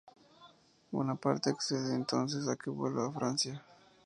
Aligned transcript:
Bonaparte 0.91 1.51
accede 1.51 1.93
entonces 1.93 2.47
a 2.47 2.55
que 2.55 2.71
vuelva 2.71 3.05
a 3.07 3.11
Francia. 3.11 3.63